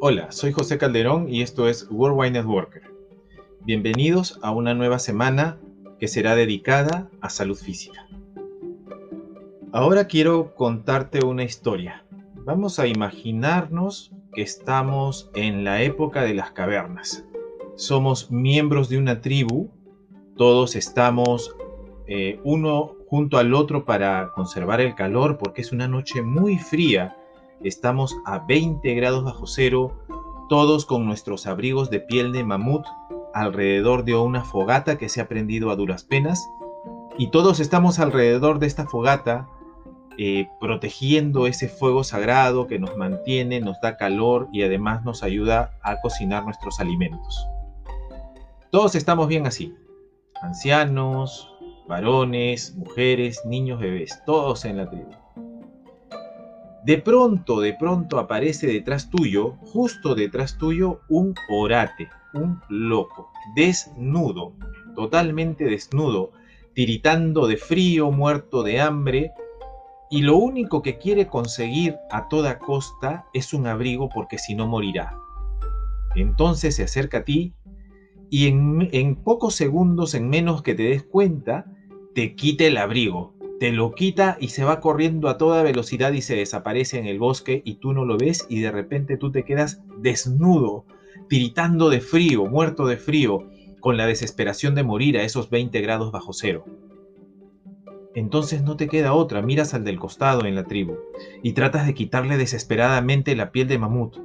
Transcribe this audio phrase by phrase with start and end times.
[0.00, 2.82] Hola, soy José Calderón y esto es Worldwide Networker.
[3.62, 5.58] Bienvenidos a una nueva semana
[5.98, 8.06] que será dedicada a salud física.
[9.72, 12.04] Ahora quiero contarte una historia.
[12.44, 17.24] Vamos a imaginarnos que estamos en la época de las cavernas.
[17.74, 19.68] Somos miembros de una tribu,
[20.36, 21.56] todos estamos
[22.06, 27.16] eh, uno junto al otro para conservar el calor porque es una noche muy fría.
[27.62, 29.92] Estamos a 20 grados bajo cero,
[30.48, 32.86] todos con nuestros abrigos de piel de mamut
[33.34, 36.48] alrededor de una fogata que se ha prendido a duras penas
[37.18, 39.48] y todos estamos alrededor de esta fogata
[40.18, 45.78] eh, protegiendo ese fuego sagrado que nos mantiene, nos da calor y además nos ayuda
[45.82, 47.44] a cocinar nuestros alimentos.
[48.70, 49.74] Todos estamos bien así,
[50.42, 51.52] ancianos,
[51.88, 55.10] varones, mujeres, niños, bebés, todos en la tribu.
[56.88, 64.54] De pronto, de pronto aparece detrás tuyo, justo detrás tuyo, un orate, un loco, desnudo,
[64.94, 66.32] totalmente desnudo,
[66.72, 69.32] tiritando de frío, muerto de hambre,
[70.10, 74.66] y lo único que quiere conseguir a toda costa es un abrigo porque si no
[74.66, 75.14] morirá.
[76.14, 77.52] Entonces se acerca a ti
[78.30, 81.66] y en, pocos segundos, en menos que te des cuenta,
[82.14, 86.22] te quita el abrigo, te lo quita y se va corriendo a toda velocidad y
[86.22, 89.44] se desaparece en el bosque y tú no lo ves y de repente tú te
[89.44, 90.84] quedas desnudo,
[91.28, 93.44] tiritando de frío, muerto de frío,
[93.80, 96.64] con la desesperación de morir a esos 20 grados bajo cero.
[98.14, 100.96] Entonces no te queda otra, miras al del costado en la tribu
[101.42, 104.16] y tratas de quitarle desesperadamente la piel de mamut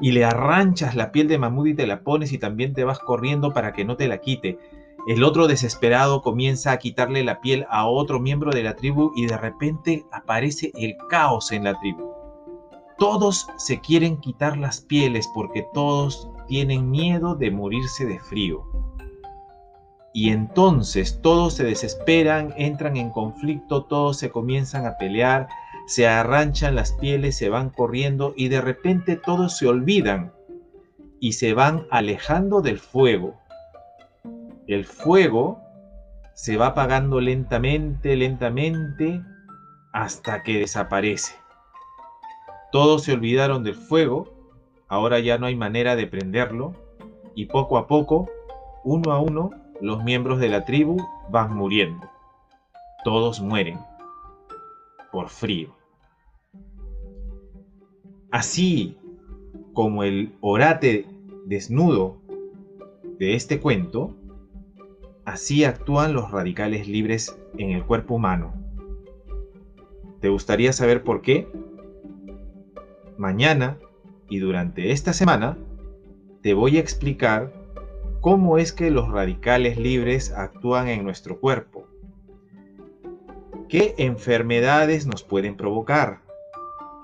[0.00, 2.98] y le arranchas la piel de mamut y te la pones y también te vas
[2.98, 4.58] corriendo para que no te la quite
[5.06, 9.26] el otro desesperado comienza a quitarle la piel a otro miembro de la tribu y
[9.26, 12.12] de repente aparece el caos en la tribu.
[12.98, 18.64] Todos se quieren quitar las pieles porque todos tienen miedo de morirse de frío.
[20.14, 25.48] Y entonces todos se desesperan, entran en conflicto, todos se comienzan a pelear,
[25.86, 30.32] se arranchan las pieles, se van corriendo y de repente todos se olvidan
[31.18, 33.41] y se van alejando del fuego
[34.66, 35.60] el fuego
[36.34, 39.22] se va apagando lentamente, lentamente,
[39.92, 41.34] hasta que desaparece.
[42.70, 44.32] Todos se olvidaron del fuego,
[44.88, 46.74] ahora ya no hay manera de prenderlo,
[47.34, 48.30] y poco a poco,
[48.84, 49.50] uno a uno,
[49.80, 50.96] los miembros de la tribu
[51.30, 52.08] van muriendo.
[53.04, 53.78] Todos mueren
[55.10, 55.74] por frío.
[58.30, 58.96] Así
[59.74, 61.06] como el orate
[61.44, 62.16] desnudo
[63.18, 64.16] de este cuento,
[65.24, 68.54] Así actúan los radicales libres en el cuerpo humano.
[70.20, 71.48] ¿Te gustaría saber por qué?
[73.18, 73.78] Mañana
[74.28, 75.56] y durante esta semana
[76.42, 77.52] te voy a explicar
[78.20, 81.86] cómo es que los radicales libres actúan en nuestro cuerpo.
[83.68, 86.20] ¿Qué enfermedades nos pueden provocar?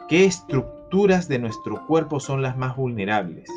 [0.08, 3.48] ¿Qué estructuras de nuestro cuerpo son las más vulnerables?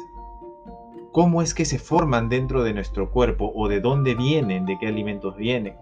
[1.12, 4.88] Cómo es que se forman dentro de nuestro cuerpo o de dónde vienen, de qué
[4.88, 5.76] alimentos vienen.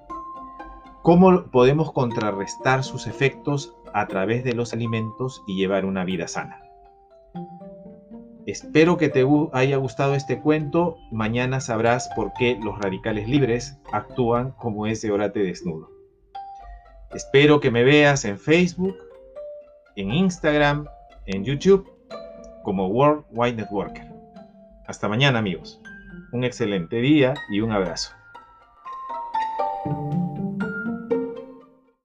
[1.04, 6.62] Cómo podemos contrarrestar sus efectos a través de los alimentos y llevar una vida sana.
[8.46, 10.98] Espero que te haya gustado este cuento.
[11.12, 15.90] Mañana sabrás por qué los radicales libres actúan como ese orate desnudo.
[17.14, 18.96] Espero que me veas en Facebook,
[19.96, 20.88] en Instagram,
[21.28, 21.88] en YouTube
[22.64, 24.09] como World Wide Networker.
[24.90, 25.80] Hasta mañana amigos.
[26.32, 28.19] Un excelente día y un abrazo.